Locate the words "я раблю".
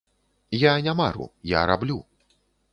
1.53-2.03